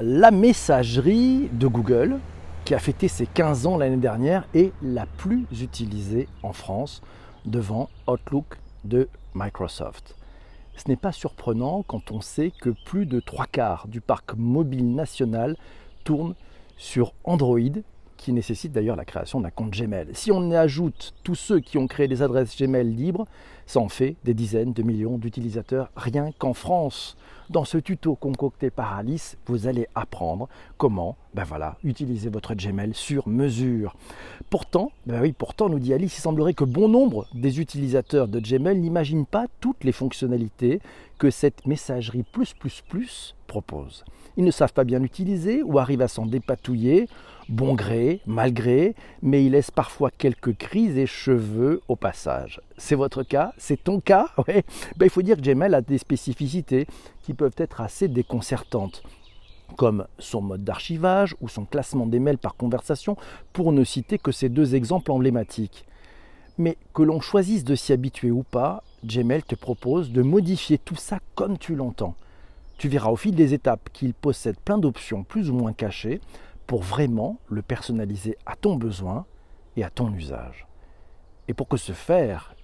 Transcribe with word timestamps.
la 0.00 0.30
messagerie 0.30 1.50
de 1.52 1.66
Google, 1.66 2.18
qui 2.64 2.74
a 2.74 2.78
fêté 2.78 3.06
ses 3.06 3.26
15 3.26 3.66
ans 3.66 3.76
l'année 3.76 3.98
dernière, 3.98 4.46
est 4.54 4.72
la 4.82 5.04
plus 5.04 5.46
utilisée 5.60 6.26
en 6.42 6.52
France 6.52 7.02
devant 7.44 7.90
Outlook 8.06 8.56
de 8.84 9.08
Microsoft. 9.34 10.16
Ce 10.76 10.88
n'est 10.88 10.96
pas 10.96 11.12
surprenant 11.12 11.82
quand 11.82 12.10
on 12.12 12.22
sait 12.22 12.50
que 12.50 12.70
plus 12.86 13.04
de 13.04 13.20
trois 13.20 13.44
quarts 13.46 13.88
du 13.88 14.00
parc 14.00 14.34
mobile 14.36 14.94
national 14.94 15.56
tourne 16.04 16.34
sur 16.78 17.12
Android 17.24 17.58
qui 18.16 18.32
nécessite 18.32 18.72
d'ailleurs 18.72 18.96
la 18.96 19.04
création 19.04 19.40
d'un 19.40 19.50
compte 19.50 19.70
Gmail. 19.70 20.08
Si 20.12 20.30
on 20.30 20.50
ajoute 20.50 21.14
tous 21.24 21.34
ceux 21.34 21.60
qui 21.60 21.78
ont 21.78 21.86
créé 21.86 22.06
des 22.06 22.22
adresses 22.22 22.56
Gmail 22.56 22.86
libres, 22.86 23.26
ça 23.70 23.78
en 23.78 23.88
fait 23.88 24.16
des 24.24 24.34
dizaines 24.34 24.72
de 24.72 24.82
millions 24.82 25.16
d'utilisateurs 25.16 25.92
rien 25.94 26.32
qu'en 26.36 26.54
France. 26.54 27.16
Dans 27.50 27.64
ce 27.64 27.78
tuto 27.78 28.16
concocté 28.16 28.68
par 28.68 28.96
Alice, 28.96 29.36
vous 29.46 29.68
allez 29.68 29.86
apprendre 29.94 30.48
comment 30.76 31.16
ben 31.34 31.44
voilà, 31.44 31.76
utiliser 31.84 32.30
votre 32.30 32.54
Gmail 32.54 32.94
sur 32.94 33.28
mesure. 33.28 33.94
Pourtant, 34.50 34.90
ben 35.06 35.20
oui, 35.22 35.32
pourtant, 35.32 35.68
nous 35.68 35.78
dit 35.78 35.94
Alice, 35.94 36.18
il 36.18 36.20
semblerait 36.20 36.54
que 36.54 36.64
bon 36.64 36.88
nombre 36.88 37.28
des 37.32 37.60
utilisateurs 37.60 38.26
de 38.26 38.40
Gmail 38.40 38.76
n'imaginent 38.78 39.26
pas 39.26 39.46
toutes 39.60 39.84
les 39.84 39.92
fonctionnalités 39.92 40.80
que 41.18 41.30
cette 41.30 41.64
messagerie 41.66 42.24
plus 42.24 42.54
plus 42.54 42.82
plus 42.88 43.36
propose. 43.46 44.04
Ils 44.36 44.44
ne 44.44 44.50
savent 44.50 44.72
pas 44.72 44.84
bien 44.84 44.98
l'utiliser 44.98 45.62
ou 45.62 45.78
arrivent 45.78 46.02
à 46.02 46.08
s'en 46.08 46.26
dépatouiller 46.26 47.06
bon 47.50 47.74
gré, 47.74 48.20
mal 48.26 48.52
gré, 48.52 48.94
mais 49.22 49.44
il 49.44 49.52
laisse 49.52 49.70
parfois 49.70 50.10
quelques 50.10 50.56
crises 50.56 50.96
et 50.96 51.06
cheveux 51.06 51.82
au 51.88 51.96
passage. 51.96 52.60
C'est 52.80 52.94
votre 52.94 53.22
cas 53.22 53.52
C'est 53.58 53.84
ton 53.84 54.00
cas 54.00 54.30
ben, 54.46 54.62
Il 55.02 55.10
faut 55.10 55.20
dire 55.20 55.36
que 55.36 55.42
Gmail 55.42 55.74
a 55.74 55.82
des 55.82 55.98
spécificités 55.98 56.86
qui 57.22 57.34
peuvent 57.34 57.54
être 57.58 57.82
assez 57.82 58.08
déconcertantes 58.08 59.02
comme 59.76 60.06
son 60.18 60.40
mode 60.40 60.64
d'archivage 60.64 61.36
ou 61.40 61.48
son 61.48 61.64
classement 61.64 62.06
des 62.06 62.18
mails 62.18 62.38
par 62.38 62.56
conversation, 62.56 63.16
pour 63.52 63.70
ne 63.70 63.84
citer 63.84 64.18
que 64.18 64.32
ces 64.32 64.48
deux 64.48 64.74
exemples 64.74 65.12
emblématiques. 65.12 65.84
Mais 66.58 66.76
que 66.92 67.02
l'on 67.02 67.20
choisisse 67.20 67.62
de 67.62 67.76
s'y 67.76 67.92
habituer 67.92 68.32
ou 68.32 68.42
pas, 68.42 68.82
Gmail 69.04 69.44
te 69.44 69.54
propose 69.54 70.10
de 70.10 70.22
modifier 70.22 70.78
tout 70.78 70.96
ça 70.96 71.20
comme 71.36 71.56
tu 71.56 71.76
l'entends. 71.76 72.16
Tu 72.78 72.88
verras 72.88 73.10
au 73.10 73.16
fil 73.16 73.34
des 73.34 73.54
étapes 73.54 73.90
qu'il 73.92 74.12
possède 74.12 74.58
plein 74.58 74.78
d'options 74.78 75.22
plus 75.22 75.50
ou 75.50 75.54
moins 75.54 75.72
cachées 75.72 76.20
pour 76.66 76.82
vraiment 76.82 77.38
le 77.48 77.62
personnaliser 77.62 78.36
à 78.44 78.56
ton 78.56 78.74
besoin 78.74 79.26
et 79.76 79.84
à 79.84 79.90
ton 79.90 80.12
usage. 80.12 80.66
Et 81.46 81.54
pour 81.54 81.68
que 81.68 81.76
ce 81.76 81.92
faire, 81.92 82.54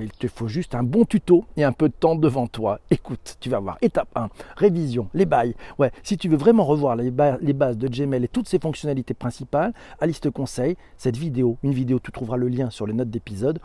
il 0.00 0.10
te 0.10 0.28
faut 0.28 0.48
juste 0.48 0.74
un 0.74 0.82
bon 0.82 1.04
tuto 1.04 1.44
et 1.56 1.64
un 1.64 1.72
peu 1.72 1.88
de 1.88 1.94
temps 1.94 2.14
devant 2.14 2.46
toi. 2.46 2.80
Écoute, 2.90 3.36
tu 3.40 3.48
vas 3.50 3.60
voir. 3.60 3.78
Étape 3.82 4.08
1, 4.14 4.28
révision, 4.56 5.08
les 5.14 5.26
bails. 5.26 5.54
Ouais, 5.78 5.90
si 6.02 6.16
tu 6.16 6.28
veux 6.28 6.36
vraiment 6.36 6.64
revoir 6.64 6.96
les, 6.96 7.10
bases 7.10 7.78
de 7.78 7.88
Gmail 7.88 8.24
et 8.24 8.28
toutes 8.28 8.48
ses 8.48 8.58
fonctionnalités 8.58 9.14
principales, 9.14 9.72
Alice 10.00 10.20
te 10.20 10.28
conseille 10.28 10.76
cette 10.96 11.16
vidéo. 11.16 11.58
Une 11.62 11.72
vidéo, 11.72 11.98
tu 11.98 12.12
trouveras 12.12 12.36
le 12.36 12.48
lien 12.48 12.70
sur 12.70 12.86
les 12.86 12.92
notes 12.92 13.10
d'épisode 13.10 13.60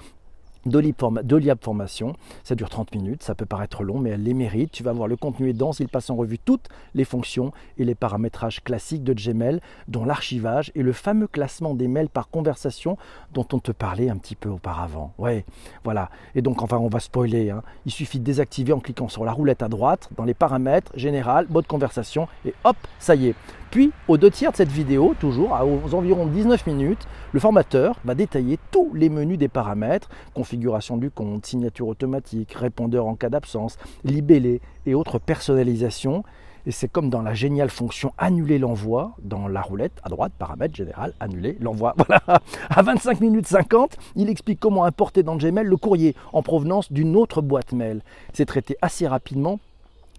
d'Oliab 0.65 1.57
Formation. 1.61 2.13
Ça 2.43 2.55
dure 2.55 2.69
30 2.69 2.93
minutes, 2.95 3.23
ça 3.23 3.35
peut 3.35 3.45
paraître 3.45 3.83
long, 3.83 3.99
mais 3.99 4.11
elle 4.11 4.23
les 4.23 4.33
mérite. 4.33 4.71
Tu 4.71 4.83
vas 4.83 4.93
voir, 4.93 5.07
le 5.07 5.15
contenu 5.15 5.49
est 5.49 5.53
dense, 5.53 5.79
il 5.79 5.87
passe 5.87 6.09
en 6.09 6.15
revue 6.15 6.39
toutes 6.39 6.67
les 6.93 7.05
fonctions 7.05 7.51
et 7.77 7.85
les 7.85 7.95
paramétrages 7.95 8.63
classiques 8.63 9.03
de 9.03 9.13
Gmail, 9.13 9.59
dont 9.87 10.05
l'archivage 10.05 10.71
et 10.75 10.83
le 10.83 10.93
fameux 10.93 11.27
classement 11.27 11.73
des 11.73 11.87
mails 11.87 12.09
par 12.09 12.29
conversation 12.29 12.97
dont 13.33 13.47
on 13.53 13.59
te 13.59 13.71
parlait 13.71 14.09
un 14.09 14.17
petit 14.17 14.35
peu 14.35 14.49
auparavant. 14.49 15.13
Ouais, 15.17 15.45
voilà. 15.83 16.09
Et 16.35 16.41
donc, 16.41 16.61
enfin, 16.61 16.77
on 16.77 16.89
va 16.89 16.99
spoiler. 16.99 17.49
Hein. 17.49 17.63
Il 17.85 17.91
suffit 17.91 18.19
de 18.19 18.25
désactiver 18.25 18.73
en 18.73 18.79
cliquant 18.79 19.07
sur 19.07 19.25
la 19.25 19.31
roulette 19.31 19.63
à 19.63 19.69
droite, 19.69 20.09
dans 20.17 20.25
les 20.25 20.33
paramètres, 20.33 20.91
général, 20.95 21.47
mode 21.49 21.67
conversation, 21.67 22.27
et 22.45 22.53
hop, 22.63 22.77
ça 22.99 23.15
y 23.15 23.27
est. 23.27 23.35
Puis, 23.71 23.91
aux 24.07 24.17
deux 24.17 24.31
tiers 24.31 24.51
de 24.51 24.57
cette 24.57 24.71
vidéo, 24.71 25.13
toujours 25.19 25.55
à 25.55 25.63
aux 25.63 25.93
environ 25.93 26.25
19 26.25 26.65
minutes, 26.65 27.07
le 27.33 27.39
formateur 27.39 27.95
va 28.03 28.15
détailler 28.15 28.57
tous 28.71 28.91
les 28.95 29.09
menus 29.09 29.37
des 29.37 29.47
paramètres, 29.47 30.09
configuration 30.33 30.97
du 30.97 31.11
compte, 31.11 31.45
signature 31.45 31.87
automatique, 31.87 32.53
répondeur 32.53 33.05
en 33.05 33.13
cas 33.13 33.29
d'absence, 33.29 33.77
libellé 34.03 34.61
et 34.87 34.95
autres 34.95 35.19
personnalisations. 35.19 36.23
Et 36.65 36.71
c'est 36.71 36.87
comme 36.87 37.11
dans 37.11 37.21
la 37.21 37.35
géniale 37.35 37.69
fonction 37.69 38.11
annuler 38.17 38.57
l'envoi, 38.57 39.15
dans 39.21 39.47
la 39.47 39.61
roulette 39.61 39.99
à 40.03 40.09
droite, 40.09 40.33
paramètres 40.37 40.75
général, 40.75 41.13
annuler 41.19 41.55
l'envoi. 41.61 41.93
Voilà. 41.95 42.21
À 42.69 42.81
25 42.81 43.21
minutes 43.21 43.47
50, 43.47 43.97
il 44.15 44.29
explique 44.29 44.59
comment 44.59 44.83
importer 44.83 45.21
dans 45.21 45.35
Gmail 45.35 45.65
le 45.65 45.77
courrier 45.77 46.15
en 46.33 46.41
provenance 46.41 46.91
d'une 46.91 47.15
autre 47.15 47.43
boîte 47.43 47.71
mail. 47.73 48.01
C'est 48.33 48.45
traité 48.45 48.77
assez 48.81 49.07
rapidement 49.07 49.59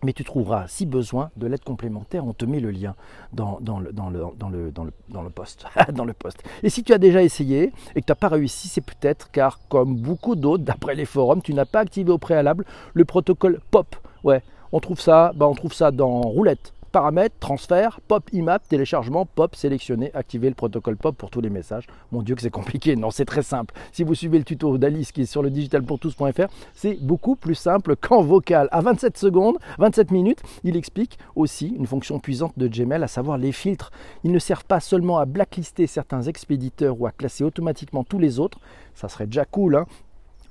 mais 0.03 0.13
tu 0.13 0.25
trouveras, 0.25 0.67
si 0.69 0.87
besoin, 0.87 1.31
de 1.37 1.47
l'aide 1.47 1.65
complémentaire. 1.65 2.27
On 2.27 2.33
te 2.33 2.45
met 2.45 2.61
le 2.61 2.71
lien 2.71 2.95
dans, 3.33 3.59
le, 3.61 3.93
dans, 3.93 4.11
le, 4.11 4.23
dans, 4.37 4.49
le, 4.49 4.71
dans, 4.71 4.85
le, 4.85 4.93
dans 5.09 5.23
le 5.23 5.31
post. 5.31 5.67
dans 5.93 6.05
le 6.05 6.13
post. 6.13 6.43
Et 6.63 6.71
si 6.71 6.83
tu 6.83 6.93
as 6.93 6.99
déjà 6.99 7.23
essayé 7.23 7.73
et 7.95 8.01
que 8.01 8.07
tu 8.07 8.11
n'as 8.11 8.17
pas 8.17 8.29
réussi, 8.29 8.69
c'est 8.69 8.81
peut-être 8.81 9.31
car, 9.31 9.61
comme 9.69 9.97
beaucoup 9.97 10.35
d'autres, 10.37 10.65
d'après 10.65 10.95
les 10.95 11.05
forums, 11.05 11.43
tu 11.43 11.55
n'as 11.55 11.65
pas 11.65 11.81
activé 11.81 12.11
au 12.11 12.19
préalable 12.19 12.65
le 12.95 13.05
protocole 13.05 13.61
POP. 13.71 13.97
Ouais, 14.25 14.43
on 14.73 14.81
trouve 14.81 15.01
ça, 15.01 15.33
bah 15.35 15.47
on 15.49 15.55
trouve 15.55 15.73
ça 15.73 15.91
dans 15.91 16.21
Roulette 16.21 16.73
paramètres, 16.91 17.37
transfert, 17.41 18.01
pop 18.07 18.29
IMAP, 18.33 18.67
téléchargement, 18.69 19.27
pop, 19.27 19.55
sélectionner, 19.55 20.11
activer 20.15 20.49
le 20.49 20.55
protocole 20.55 20.97
pop 20.97 21.17
pour 21.17 21.31
tous 21.31 21.41
les 21.41 21.51
messages. 21.51 21.87
Mon 22.13 22.23
Dieu 22.23 22.35
que 22.35 22.43
c'est 22.43 22.51
compliqué, 22.51 22.97
non 22.97 23.11
c'est 23.11 23.25
très 23.25 23.43
simple. 23.43 23.75
Si 23.93 24.05
vous 24.05 24.15
suivez 24.15 24.39
le 24.39 24.45
tuto 24.45 24.79
d'Alice 24.79 25.13
qui 25.13 25.23
est 25.23 25.27
sur 25.27 25.43
le 25.43 25.51
digitalpourtous.fr, 25.51 26.49
c'est 26.75 26.95
beaucoup 27.01 27.37
plus 27.37 27.55
simple 27.55 27.97
qu'en 27.97 28.23
vocal. 28.23 28.69
À 28.73 28.81
27 28.81 29.17
secondes, 29.17 29.57
27 29.79 30.11
minutes, 30.11 30.43
il 30.65 30.77
explique 30.77 31.19
aussi 31.37 31.69
une 31.69 31.87
fonction 31.87 32.19
puissante 32.19 32.59
de 32.59 32.69
Gmail, 32.69 33.03
à 33.03 33.09
savoir 33.09 33.39
les 33.39 33.53
filtres. 33.53 33.91
Ils 34.25 34.33
ne 34.33 34.39
servent 34.39 34.65
pas 34.65 34.81
seulement 34.81 35.19
à 35.19 35.25
blacklister 35.25 35.87
certains 35.87 36.23
expéditeurs 36.23 37.01
ou 37.01 37.07
à 37.07 37.13
classer 37.13 37.45
automatiquement 37.45 38.05
tous 38.05 38.19
les 38.19 38.39
autres, 38.39 38.59
ça 38.95 39.09
serait 39.09 39.27
déjà 39.27 39.45
cool, 39.45 39.77
hein 39.77 39.87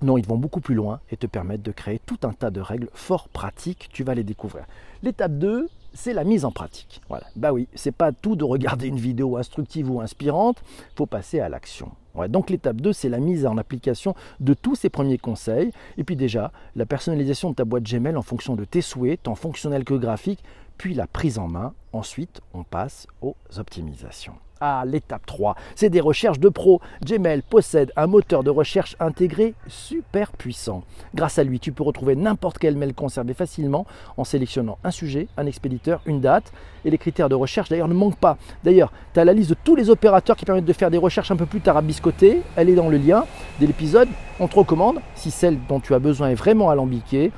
non, 0.02 0.18
ils 0.18 0.26
vont 0.26 0.38
beaucoup 0.38 0.62
plus 0.62 0.76
loin 0.76 1.02
et 1.12 1.18
te 1.18 1.28
permettent 1.28 1.62
de 1.62 1.74
créer 1.74 2.00
tout 2.00 2.20
un 2.24 2.32
tas 2.32 2.52
de 2.52 2.62
règles 2.62 2.90
fort 2.94 3.28
pratiques. 3.28 3.90
Tu 3.92 4.06
vas 4.06 4.16
les 4.16 4.24
découvrir. 4.24 4.64
L'étape 5.04 5.34
2, 5.34 5.68
c'est 6.00 6.14
la 6.14 6.24
mise 6.24 6.46
en 6.46 6.52
pratique. 6.52 7.02
Voilà. 7.10 7.26
Bah 7.36 7.52
oui, 7.52 7.68
c'est 7.76 7.92
pas 7.92 8.12
tout 8.12 8.36
de 8.36 8.46
regarder 8.46 8.88
une 8.88 9.00
vidéo 9.00 9.38
instructive 9.38 9.92
ou 9.92 10.00
inspirante, 10.00 10.64
faut 10.96 11.06
passer 11.06 11.42
à 11.42 11.50
l'action. 11.50 11.92
donc 12.30 12.50
l'étape 12.50 12.78
2, 12.78 12.94
c'est 12.94 13.10
la 13.10 13.20
mise 13.20 13.46
en 13.46 13.58
application 13.58 14.16
de 14.40 14.54
tous 14.54 14.76
ces 14.76 14.90
premiers 14.90 15.18
conseils. 15.18 15.72
Et 15.98 16.04
puis 16.04 16.16
déjà, 16.16 16.52
la 16.76 16.86
personnalisation 16.86 17.52
de 17.52 17.56
ta 17.56 17.66
boîte 17.66 17.84
Gmail 17.84 18.16
en 18.16 18.22
fonction 18.22 18.56
de 18.56 18.64
tes 18.64 18.82
souhaits, 18.82 19.24
tant 19.24 19.36
fonctionnels 19.36 19.84
que 19.84 19.94
graphiques, 19.94 20.44
puis 20.78 20.94
la 20.94 21.06
prise 21.06 21.38
en 21.38 21.48
main. 21.48 21.74
Ensuite, 21.92 22.42
on 22.54 22.64
passe 22.64 23.08
aux 23.22 23.36
optimisations. 23.58 24.36
Ah, 24.62 24.84
l'étape 24.86 25.26
3, 25.26 25.56
c'est 25.76 25.90
des 25.90 26.02
recherches 26.02 26.40
de 26.40 26.50
pro. 26.50 26.82
Gmail 27.06 27.44
possède 27.44 27.94
un 27.96 28.08
moteur 28.08 28.44
de 28.44 28.50
recherche 28.50 28.98
intégré 29.00 29.54
super 29.68 30.34
puissant. 30.34 30.84
Grâce 31.16 31.40
à 31.40 31.46
lui, 31.46 31.62
tu 31.62 31.72
peux 31.72 31.84
retrouver 31.84 32.18
n'importe 32.18 32.58
quel 32.58 32.76
mail 32.76 32.94
conservé 32.94 33.34
facilement 33.34 33.86
en 34.18 34.26
sélectionnant 34.26 34.78
un 34.84 34.92
sujet, 34.92 35.28
un 35.38 35.46
expéditeur, 35.46 36.02
une 36.06 36.20
date. 36.20 36.52
Et 36.84 36.90
les 36.90 36.98
critères 36.98 37.30
de 37.30 37.36
recherche 37.36 37.70
d'ailleurs 37.70 37.88
ne 37.88 37.94
manquent 37.94 38.20
pas. 38.20 38.38
D'ailleurs, 38.66 38.92
tu 39.14 39.20
as 39.22 39.26
la 39.26 39.34
liste 39.34 39.50
de 39.52 39.56
tous 39.64 39.76
les 39.76 39.90
opérateurs 39.90 40.36
qui 40.36 40.44
permettent 40.44 40.66
de 40.66 40.74
faire 40.74 40.92
des 40.92 40.98
recherches 40.98 41.32
un 41.32 41.38
peu 41.38 41.46
plus 41.46 41.62
tarabiscotées. 41.62 42.42
Elle 42.58 42.70
est 42.70 42.76
dans 42.76 42.90
le 42.90 42.98
lien 42.98 43.26
de 43.62 43.66
l'épisode. 43.66 44.10
On 44.42 44.48
te 44.48 44.56
recommande, 44.56 45.00
si 45.16 45.32
celle 45.32 45.58
dont 45.68 45.80
tu 45.80 45.94
as 45.94 46.00
besoin 46.00 46.30
est 46.30 46.36
vraiment 46.36 46.70
alambiquée, 46.70 47.32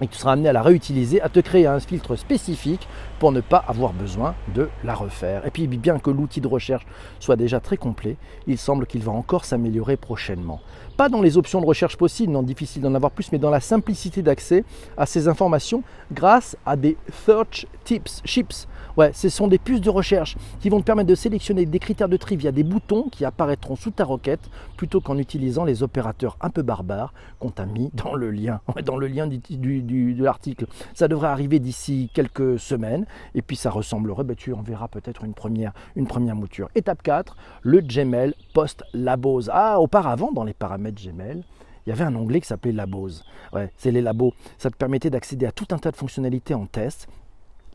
et 0.00 0.08
tu 0.08 0.18
seras 0.18 0.32
amené 0.32 0.48
à 0.48 0.52
la 0.52 0.62
réutiliser, 0.62 1.20
à 1.20 1.28
te 1.28 1.40
créer 1.40 1.66
un 1.66 1.80
filtre 1.80 2.16
spécifique 2.16 2.86
pour 3.18 3.32
ne 3.32 3.40
pas 3.40 3.64
avoir 3.66 3.92
besoin 3.92 4.34
de 4.54 4.68
la 4.84 4.94
refaire. 4.94 5.46
Et 5.46 5.50
puis 5.50 5.66
bien 5.66 5.98
que 5.98 6.10
l'outil 6.10 6.40
de 6.40 6.48
recherche 6.48 6.86
soit 7.18 7.36
déjà 7.36 7.60
très 7.60 7.76
complet, 7.76 8.16
il 8.46 8.58
semble 8.58 8.86
qu'il 8.86 9.02
va 9.02 9.12
encore 9.12 9.44
s'améliorer 9.44 9.96
prochainement. 9.96 10.60
Pas 10.96 11.08
dans 11.08 11.22
les 11.22 11.36
options 11.36 11.60
de 11.60 11.66
recherche 11.66 11.96
possibles, 11.96 12.32
non 12.32 12.42
difficile 12.42 12.82
d'en 12.82 12.94
avoir 12.94 13.12
plus, 13.12 13.32
mais 13.32 13.38
dans 13.38 13.50
la 13.50 13.60
simplicité 13.60 14.22
d'accès 14.22 14.64
à 14.96 15.06
ces 15.06 15.28
informations 15.28 15.82
grâce 16.12 16.56
à 16.64 16.76
des 16.76 16.96
search 17.26 17.66
tips, 17.84 18.22
chips. 18.24 18.66
Ouais, 18.96 19.12
ce 19.12 19.28
sont 19.28 19.46
des 19.46 19.58
puces 19.58 19.82
de 19.82 19.90
recherche 19.90 20.38
qui 20.58 20.70
vont 20.70 20.80
te 20.80 20.84
permettre 20.84 21.08
de 21.08 21.14
sélectionner 21.14 21.66
des 21.66 21.78
critères 21.78 22.08
de 22.08 22.16
tri 22.16 22.36
via 22.36 22.50
des 22.50 22.62
boutons 22.62 23.10
qui 23.10 23.26
apparaîtront 23.26 23.76
sous 23.76 23.90
ta 23.90 24.04
requête 24.04 24.40
plutôt 24.78 25.02
qu'en 25.02 25.18
utilisant 25.18 25.64
les 25.64 25.82
opérateurs 25.82 26.38
un 26.40 26.48
peu 26.48 26.62
barbares 26.62 27.12
qu'on 27.38 27.50
t'a 27.50 27.66
mis 27.66 27.90
dans 27.92 28.14
le 28.14 28.30
lien, 28.30 28.60
dans 28.84 28.96
le 28.96 29.06
lien 29.06 29.26
de 29.26 30.24
l'article. 30.24 30.66
Ça 30.94 31.08
devrait 31.08 31.28
arriver 31.28 31.58
d'ici 31.58 32.10
quelques 32.14 32.58
semaines 32.58 33.04
et 33.34 33.42
puis 33.42 33.56
ça 33.56 33.70
ressemblerait, 33.70 34.24
ben, 34.24 34.34
tu 34.34 34.54
en 34.54 34.62
verras 34.62 34.88
peut-être 34.88 35.24
une 35.24 35.34
première, 35.34 35.74
mouture. 36.34 36.70
Étape 36.74 37.02
4, 37.02 37.36
le 37.62 37.80
Gmail 37.80 38.34
Post 38.54 38.82
Labos. 38.94 39.50
Ah, 39.50 39.78
auparavant, 39.78 40.32
dans 40.32 40.44
les 40.44 40.54
paramètres 40.54 41.02
Gmail, 41.02 41.44
il 41.86 41.90
y 41.90 41.92
avait 41.92 42.04
un 42.04 42.16
onglet 42.16 42.40
qui 42.40 42.48
s'appelait 42.48 42.72
Labos. 42.72 43.22
Ouais, 43.52 43.70
c'est 43.76 43.90
les 43.90 44.00
labos. 44.00 44.32
Ça 44.58 44.70
te 44.70 44.76
permettait 44.76 45.10
d'accéder 45.10 45.46
à 45.46 45.52
tout 45.52 45.66
un 45.70 45.78
tas 45.78 45.90
de 45.90 45.96
fonctionnalités 45.96 46.54
en 46.54 46.66
test 46.66 47.08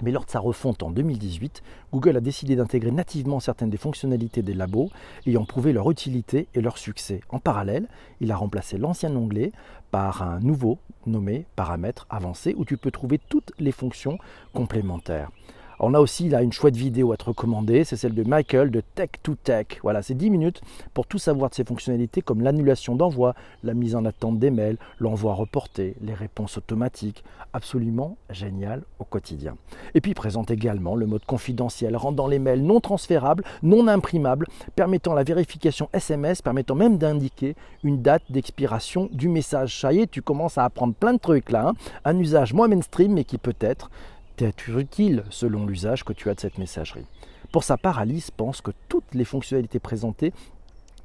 mais 0.01 0.11
lors 0.11 0.25
de 0.25 0.29
sa 0.29 0.39
refonte 0.39 0.83
en 0.83 0.91
2018, 0.91 1.63
Google 1.91 2.17
a 2.17 2.21
décidé 2.21 2.55
d'intégrer 2.55 2.91
nativement 2.91 3.39
certaines 3.39 3.69
des 3.69 3.77
fonctionnalités 3.77 4.41
des 4.41 4.53
labos 4.53 4.89
ayant 5.25 5.45
prouvé 5.45 5.73
leur 5.73 5.89
utilité 5.91 6.47
et 6.53 6.61
leur 6.61 6.77
succès. 6.77 7.21
En 7.29 7.39
parallèle, 7.39 7.87
il 8.19 8.31
a 8.31 8.35
remplacé 8.35 8.77
l'ancien 8.77 9.15
onglet 9.15 9.51
par 9.91 10.23
un 10.23 10.39
nouveau 10.39 10.79
nommé 11.05 11.45
paramètres 11.55 12.07
avancés 12.09 12.55
où 12.57 12.65
tu 12.65 12.77
peux 12.77 12.91
trouver 12.91 13.19
toutes 13.29 13.51
les 13.59 13.71
fonctions 13.71 14.17
complémentaires. 14.53 15.29
On 15.83 15.95
a 15.95 15.99
aussi 15.99 16.29
là 16.29 16.43
une 16.43 16.53
chouette 16.53 16.75
vidéo 16.75 17.11
à 17.11 17.17
te 17.17 17.25
recommander, 17.25 17.83
c'est 17.83 17.95
celle 17.95 18.13
de 18.13 18.23
Michael 18.23 18.69
de 18.69 18.83
Tech 18.93 19.09
to 19.23 19.33
Tech. 19.33 19.65
Voilà, 19.81 20.03
c'est 20.03 20.13
10 20.13 20.29
minutes 20.29 20.61
pour 20.93 21.07
tout 21.07 21.17
savoir 21.17 21.49
de 21.49 21.55
ses 21.55 21.63
fonctionnalités 21.63 22.21
comme 22.21 22.41
l'annulation 22.41 22.95
d'envoi, 22.95 23.33
la 23.63 23.73
mise 23.73 23.95
en 23.95 24.05
attente 24.05 24.37
des 24.37 24.51
mails, 24.51 24.77
l'envoi 24.99 25.33
reporté, 25.33 25.95
les 26.03 26.13
réponses 26.13 26.59
automatiques. 26.59 27.23
Absolument 27.53 28.15
génial 28.29 28.83
au 28.99 29.05
quotidien. 29.05 29.57
Et 29.95 30.01
puis 30.01 30.11
il 30.11 30.13
présente 30.13 30.51
également 30.51 30.95
le 30.95 31.07
mode 31.07 31.25
confidentiel 31.25 31.97
rendant 31.97 32.27
les 32.27 32.37
mails 32.37 32.61
non 32.61 32.79
transférables, 32.79 33.43
non 33.63 33.87
imprimables, 33.87 34.45
permettant 34.75 35.15
la 35.15 35.23
vérification 35.23 35.89
SMS, 35.93 36.43
permettant 36.43 36.75
même 36.75 36.99
d'indiquer 36.99 37.55
une 37.83 38.03
date 38.03 38.21
d'expiration 38.29 39.09
du 39.11 39.29
message. 39.29 39.81
Ça 39.81 39.91
y 39.93 40.01
est, 40.01 40.11
tu 40.11 40.21
commences 40.21 40.59
à 40.59 40.63
apprendre 40.63 40.93
plein 40.93 41.13
de 41.13 41.19
trucs 41.19 41.49
là. 41.49 41.69
Hein. 41.69 41.73
Un 42.05 42.19
usage 42.19 42.53
moins 42.53 42.67
mainstream 42.67 43.13
mais 43.13 43.23
qui 43.23 43.39
peut 43.39 43.55
être 44.45 44.69
utile 44.69 45.23
selon 45.29 45.65
l'usage 45.65 46.03
que 46.03 46.13
tu 46.13 46.29
as 46.29 46.35
de 46.35 46.39
cette 46.39 46.57
messagerie. 46.57 47.05
Pour 47.51 47.63
sa 47.63 47.77
part, 47.77 47.99
Alice 47.99 48.31
pense 48.31 48.61
que 48.61 48.71
toutes 48.87 49.13
les 49.13 49.25
fonctionnalités 49.25 49.79
présentées 49.79 50.33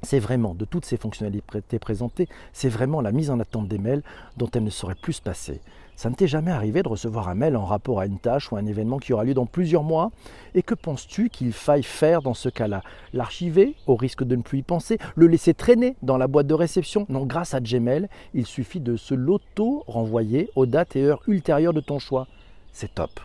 c'est 0.03 0.19
vraiment, 0.19 0.53
de 0.53 0.65
toutes 0.65 0.85
ces 0.85 0.97
fonctionnalités 0.97 1.79
présentées, 1.79 2.27
c'est 2.53 2.69
vraiment 2.69 3.01
la 3.01 3.11
mise 3.11 3.31
en 3.31 3.39
attente 3.39 3.67
des 3.67 3.79
mails 3.79 4.03
dont 4.37 4.49
elle 4.53 4.63
ne 4.63 4.69
saurait 4.69 4.95
plus 4.95 5.13
se 5.13 5.21
passer. 5.21 5.59
Ça 5.95 6.11
ne 6.11 6.15
t'est 6.15 6.27
jamais 6.27 6.51
arrivé 6.51 6.83
de 6.83 6.87
recevoir 6.87 7.27
un 7.27 7.33
mail 7.33 7.57
en 7.57 7.65
rapport 7.65 7.99
à 7.99 8.05
une 8.05 8.19
tâche 8.19 8.51
ou 8.51 8.57
un 8.57 8.65
événement 8.67 8.99
qui 8.99 9.13
aura 9.13 9.23
lieu 9.23 9.33
dans 9.33 9.47
plusieurs 9.47 9.81
mois? 9.81 10.11
Et 10.53 10.61
que 10.61 10.75
penses-tu 10.75 11.29
qu'il 11.29 11.51
faille 11.51 11.81
faire 11.81 12.21
dans 12.21 12.35
ce 12.35 12.49
cas-là? 12.49 12.83
L'archiver, 13.13 13.73
au 13.87 13.95
risque 13.95 14.23
de 14.23 14.35
ne 14.35 14.43
plus 14.43 14.59
y 14.59 14.61
penser? 14.61 14.99
Le 15.15 15.25
laisser 15.25 15.55
traîner 15.55 15.95
dans 16.03 16.17
la 16.17 16.27
boîte 16.27 16.45
de 16.45 16.53
réception? 16.53 17.07
Non, 17.09 17.25
grâce 17.25 17.55
à 17.55 17.61
Gmail, 17.61 18.07
il 18.35 18.45
suffit 18.45 18.79
de 18.79 18.95
se 18.95 19.15
l'auto-renvoyer 19.15 20.51
aux 20.55 20.67
dates 20.67 20.95
et 20.95 21.03
heures 21.03 21.23
ultérieures 21.25 21.73
de 21.73 21.81
ton 21.81 21.97
choix 21.97 22.27
c'est 22.77 22.93
top. 22.93 23.19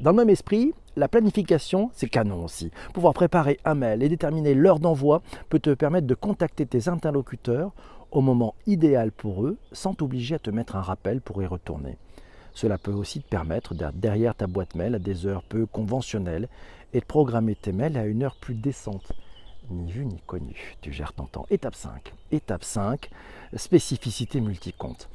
Dans 0.00 0.10
le 0.10 0.16
même 0.16 0.30
esprit, 0.30 0.74
la 0.96 1.06
planification, 1.06 1.90
c'est 1.94 2.08
canon 2.08 2.44
aussi. 2.44 2.72
Pouvoir 2.92 3.14
préparer 3.14 3.60
un 3.64 3.76
mail 3.76 4.02
et 4.02 4.08
déterminer 4.08 4.52
l'heure 4.52 4.80
d'envoi 4.80 5.22
peut 5.48 5.60
te 5.60 5.72
permettre 5.72 6.08
de 6.08 6.14
contacter 6.16 6.66
tes 6.66 6.88
interlocuteurs 6.88 7.70
au 8.10 8.20
moment 8.20 8.56
idéal 8.66 9.12
pour 9.12 9.46
eux 9.46 9.58
sans 9.70 9.94
t'obliger 9.94 10.34
à 10.34 10.38
te 10.40 10.50
mettre 10.50 10.74
un 10.74 10.82
rappel 10.82 11.20
pour 11.20 11.40
y 11.40 11.46
retourner. 11.46 11.98
Cela 12.52 12.78
peut 12.78 12.92
aussi 12.92 13.22
te 13.22 13.28
permettre 13.28 13.74
d'être 13.74 13.94
derrière 13.94 14.34
ta 14.34 14.48
boîte 14.48 14.74
mail 14.74 14.96
à 14.96 14.98
des 14.98 15.24
heures 15.24 15.44
peu 15.44 15.66
conventionnelles 15.66 16.48
et 16.92 16.98
de 16.98 17.04
programmer 17.04 17.54
tes 17.54 17.72
mails 17.72 17.96
à 17.96 18.06
une 18.06 18.24
heure 18.24 18.36
plus 18.40 18.54
décente. 18.54 19.12
Ni 19.70 19.92
vu 19.92 20.04
ni 20.04 20.20
connu, 20.26 20.74
tu 20.80 20.92
gères 20.92 21.12
ton 21.12 21.26
temps. 21.26 21.46
Étape 21.48 21.76
5. 21.76 22.12
Étape 22.32 22.64
5, 22.64 23.08
spécificité 23.54 24.40
multicompte. 24.40 25.08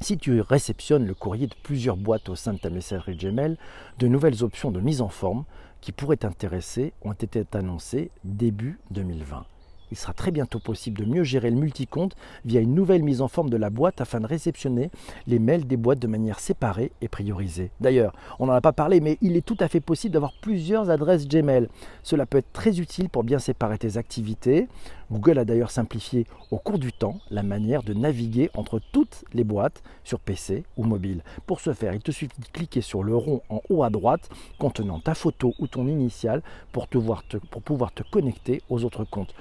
Si 0.00 0.16
tu 0.16 0.40
réceptionnes 0.40 1.06
le 1.06 1.14
courrier 1.14 1.48
de 1.48 1.54
plusieurs 1.62 1.96
boîtes 1.96 2.28
au 2.28 2.36
sein 2.36 2.52
de 2.52 2.58
ta 2.58 2.70
messagerie 2.70 3.16
Gmail, 3.16 3.56
de 3.98 4.06
nouvelles 4.06 4.44
options 4.44 4.70
de 4.70 4.80
mise 4.80 5.00
en 5.00 5.08
forme 5.08 5.44
qui 5.80 5.90
pourraient 5.90 6.16
t'intéresser 6.16 6.92
ont 7.02 7.12
été 7.12 7.44
annoncées 7.52 8.10
début 8.24 8.78
2020 8.92 9.44
il 9.90 9.96
sera 9.96 10.12
très 10.12 10.30
bientôt 10.30 10.58
possible 10.58 10.98
de 11.00 11.04
mieux 11.04 11.24
gérer 11.24 11.50
le 11.50 11.56
multicompte 11.56 12.16
via 12.44 12.60
une 12.60 12.74
nouvelle 12.74 13.02
mise 13.02 13.20
en 13.20 13.28
forme 13.28 13.50
de 13.50 13.56
la 13.56 13.70
boîte 13.70 14.00
afin 14.00 14.20
de 14.20 14.26
réceptionner 14.26 14.90
les 15.26 15.38
mails 15.38 15.66
des 15.66 15.76
boîtes 15.76 15.98
de 15.98 16.06
manière 16.06 16.40
séparée 16.40 16.92
et 17.00 17.08
priorisée. 17.08 17.70
D'ailleurs, 17.80 18.14
on 18.38 18.46
n'en 18.46 18.52
a 18.52 18.60
pas 18.60 18.72
parlé, 18.72 19.00
mais 19.00 19.18
il 19.20 19.36
est 19.36 19.44
tout 19.44 19.56
à 19.60 19.68
fait 19.68 19.80
possible 19.80 20.12
d'avoir 20.12 20.32
plusieurs 20.40 20.90
adresses 20.90 21.28
Gmail. 21.28 21.68
Cela 22.02 22.26
peut 22.26 22.38
être 22.38 22.52
très 22.52 22.80
utile 22.80 23.08
pour 23.08 23.24
bien 23.24 23.38
séparer 23.38 23.78
tes 23.78 23.96
activités. 23.96 24.68
Google 25.10 25.38
a 25.38 25.44
d'ailleurs 25.46 25.70
simplifié 25.70 26.26
au 26.50 26.58
cours 26.58 26.78
du 26.78 26.92
temps 26.92 27.18
la 27.30 27.42
manière 27.42 27.82
de 27.82 27.94
naviguer 27.94 28.50
entre 28.54 28.78
toutes 28.92 29.24
les 29.32 29.44
boîtes 29.44 29.82
sur 30.04 30.20
PC 30.20 30.64
ou 30.76 30.84
mobile. 30.84 31.22
Pour 31.46 31.60
ce 31.60 31.72
faire, 31.72 31.94
il 31.94 32.00
te 32.00 32.10
suffit 32.10 32.28
de 32.38 32.46
cliquer 32.52 32.82
sur 32.82 33.02
le 33.02 33.16
rond 33.16 33.40
en 33.48 33.62
haut 33.70 33.82
à 33.82 33.90
droite 33.90 34.28
contenant 34.58 35.00
ta 35.00 35.14
photo 35.14 35.54
ou 35.58 35.66
ton 35.66 35.86
initiale 35.86 36.42
pour, 36.72 36.88
pour 36.88 37.62
pouvoir 37.62 37.92
te 37.92 38.02
connecter 38.02 38.62
aux 38.68 38.84
autres 38.84 39.04
comptes 39.04 39.34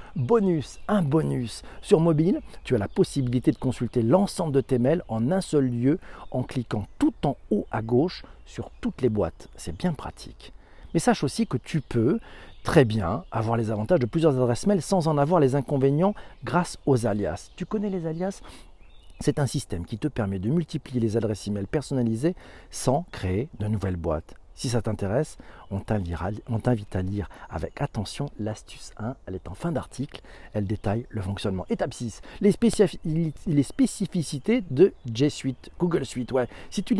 un 0.87 1.01
bonus. 1.01 1.63
Sur 1.81 1.99
mobile, 1.99 2.41
tu 2.63 2.75
as 2.75 2.77
la 2.77 2.87
possibilité 2.87 3.51
de 3.51 3.57
consulter 3.57 4.01
l'ensemble 4.01 4.53
de 4.53 4.61
tes 4.61 4.77
mails 4.77 5.03
en 5.07 5.31
un 5.31 5.41
seul 5.41 5.67
lieu 5.67 5.99
en 6.31 6.43
cliquant 6.43 6.85
tout 6.99 7.13
en 7.23 7.37
haut 7.49 7.65
à 7.71 7.81
gauche 7.81 8.23
sur 8.45 8.69
toutes 8.81 9.01
les 9.01 9.09
boîtes. 9.09 9.49
C'est 9.55 9.75
bien 9.75 9.93
pratique. 9.93 10.53
Mais 10.93 10.99
sache 10.99 11.23
aussi 11.23 11.47
que 11.47 11.57
tu 11.57 11.81
peux 11.81 12.19
très 12.63 12.85
bien 12.85 13.23
avoir 13.31 13.57
les 13.57 13.71
avantages 13.71 13.99
de 13.99 14.05
plusieurs 14.05 14.35
adresses 14.35 14.67
mail 14.67 14.81
sans 14.81 15.07
en 15.07 15.17
avoir 15.17 15.39
les 15.39 15.55
inconvénients 15.55 16.13
grâce 16.43 16.77
aux 16.85 17.07
alias. 17.07 17.49
Tu 17.55 17.65
connais 17.65 17.89
les 17.89 18.05
alias? 18.05 18.41
C'est 19.19 19.39
un 19.39 19.47
système 19.47 19.85
qui 19.85 19.97
te 19.97 20.07
permet 20.07 20.39
de 20.39 20.49
multiplier 20.49 20.99
les 20.99 21.17
adresses 21.17 21.47
e-mail 21.47 21.65
personnalisées 21.65 22.35
sans 22.69 23.05
créer 23.11 23.49
de 23.59 23.67
nouvelles 23.67 23.95
boîtes. 23.95 24.35
Si 24.57 24.69
ça 24.69 24.81
t'intéresse, 24.81 25.37
on 25.69 25.81
t'invite 25.81 26.95
à 26.95 27.01
lire 27.03 27.29
avec 27.47 27.79
attention 27.79 28.31
l'astuce 28.39 28.89
1. 28.97 29.15
Elle 29.27 29.35
est 29.35 29.47
en 29.47 29.53
fin 29.53 29.71
d'article. 29.71 30.21
Elle 30.53 30.65
détaille 30.65 31.05
le 31.09 31.21
fonctionnement. 31.21 31.67
Étape 31.69 31.93
6. 31.93 32.21
Les, 32.41 32.51
spécificités 33.61 34.63
de 34.71 34.93
G 35.13 35.29
Suite, 35.29 35.69
Google 35.79 36.05
Suite. 36.05 36.31
Ouais. 36.31 36.47
Si, 36.71 36.81
tu 36.81 36.95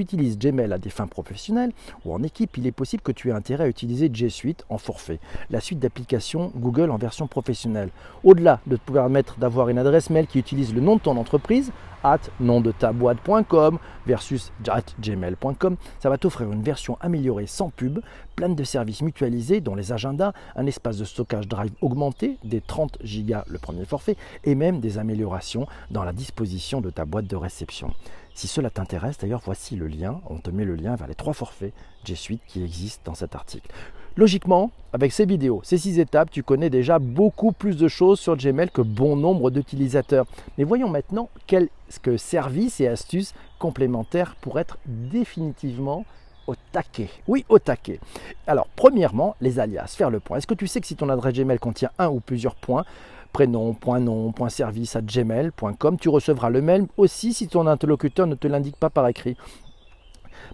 utilises, 0.00 0.38
Gmail 0.38 0.72
à 0.72 0.78
des 0.78 0.88
fins 0.88 1.06
professionnelles 1.06 1.72
ou 2.06 2.14
en 2.14 2.22
équipe, 2.22 2.56
il 2.56 2.66
est 2.66 2.72
possible 2.72 3.02
que 3.02 3.12
tu 3.12 3.28
aies 3.28 3.32
intérêt 3.32 3.64
à 3.64 3.68
utiliser 3.68 4.08
G 4.10 4.30
Suite 4.30 4.64
en 4.70 4.78
forfait, 4.78 5.20
la 5.50 5.60
suite 5.60 5.80
d'applications 5.80 6.52
Google 6.56 6.90
en 6.90 6.96
version 6.96 7.26
professionnelle. 7.26 7.90
Au-delà 8.24 8.60
de 8.66 8.76
te 8.76 8.92
permettre 8.92 9.38
d'avoir 9.38 9.68
une 9.68 9.78
adresse 9.78 10.08
mail 10.08 10.26
qui 10.26 10.38
utilise 10.38 10.74
le 10.74 10.80
nom 10.80 10.96
de 10.96 11.02
ton 11.02 11.18
entreprise, 11.18 11.70
at 12.04 12.20
nom 12.40 12.60
de 12.60 12.72
ta 12.72 12.92
boîte.com 12.92 13.78
versus 14.06 14.52
gmail.com. 15.00 15.76
Ça 16.00 16.08
va 16.08 16.18
t'offrir 16.18 16.50
une 16.52 16.62
version 16.62 16.96
améliorée 17.00 17.46
sans 17.46 17.70
pub, 17.70 18.00
pleine 18.36 18.54
de 18.54 18.64
services 18.64 19.02
mutualisés 19.02 19.60
dont 19.60 19.74
les 19.74 19.92
agendas, 19.92 20.32
un 20.56 20.66
espace 20.66 20.98
de 20.98 21.04
stockage 21.04 21.48
Drive 21.48 21.72
augmenté 21.80 22.38
des 22.44 22.60
30 22.60 22.98
Go 23.02 23.36
le 23.46 23.58
premier 23.58 23.84
forfait 23.84 24.16
et 24.44 24.54
même 24.54 24.80
des 24.80 24.98
améliorations 24.98 25.66
dans 25.90 26.04
la 26.04 26.12
disposition 26.12 26.80
de 26.80 26.90
ta 26.90 27.04
boîte 27.04 27.26
de 27.26 27.36
réception. 27.36 27.92
Si 28.34 28.46
cela 28.46 28.70
t'intéresse, 28.70 29.18
d'ailleurs, 29.18 29.42
voici 29.44 29.74
le 29.74 29.88
lien. 29.88 30.20
On 30.30 30.38
te 30.38 30.50
met 30.50 30.64
le 30.64 30.76
lien 30.76 30.94
vers 30.94 31.08
les 31.08 31.16
trois 31.16 31.32
forfaits 31.32 31.74
G 32.04 32.14
Suite 32.14 32.42
qui 32.46 32.62
existent 32.62 33.02
dans 33.04 33.16
cet 33.16 33.34
article. 33.34 33.68
Logiquement, 34.16 34.70
avec 34.92 35.12
ces 35.12 35.26
vidéos, 35.26 35.60
ces 35.62 35.78
six 35.78 35.98
étapes, 35.98 36.30
tu 36.30 36.42
connais 36.42 36.70
déjà 36.70 36.98
beaucoup 36.98 37.52
plus 37.52 37.76
de 37.76 37.88
choses 37.88 38.18
sur 38.18 38.36
Gmail 38.36 38.70
que 38.70 38.82
bon 38.82 39.16
nombre 39.16 39.50
d'utilisateurs. 39.50 40.26
Mais 40.56 40.64
voyons 40.64 40.88
maintenant 40.88 41.28
quels 41.46 41.68
services 42.16 42.80
et 42.80 42.88
astuces 42.88 43.34
complémentaires 43.58 44.34
pour 44.40 44.58
être 44.58 44.78
définitivement 44.86 46.04
au 46.46 46.54
taquet. 46.72 47.10
Oui, 47.26 47.44
au 47.48 47.58
taquet. 47.58 48.00
Alors, 48.46 48.68
premièrement, 48.74 49.36
les 49.40 49.58
alias, 49.60 49.94
faire 49.96 50.10
le 50.10 50.20
point. 50.20 50.38
Est-ce 50.38 50.46
que 50.46 50.54
tu 50.54 50.66
sais 50.66 50.80
que 50.80 50.86
si 50.86 50.96
ton 50.96 51.10
adresse 51.10 51.34
Gmail 51.34 51.58
contient 51.58 51.90
un 51.98 52.08
ou 52.08 52.20
plusieurs 52.20 52.54
points, 52.54 52.84
prénom, 53.32 53.74
point 53.74 54.00
nom, 54.00 54.32
point 54.32 54.48
service 54.48 54.96
à 54.96 55.02
gmail.com, 55.02 55.98
tu 56.00 56.08
recevras 56.08 56.48
le 56.48 56.62
mail 56.62 56.86
aussi 56.96 57.34
si 57.34 57.46
ton 57.46 57.66
interlocuteur 57.66 58.26
ne 58.26 58.34
te 58.34 58.48
l'indique 58.48 58.76
pas 58.76 58.90
par 58.90 59.06
écrit 59.06 59.36